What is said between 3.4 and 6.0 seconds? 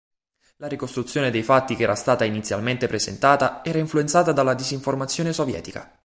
era influenzata dalla disinformazione sovietica.